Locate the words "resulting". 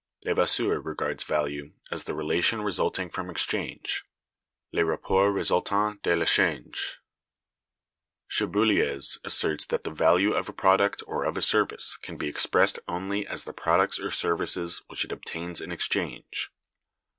2.63-3.07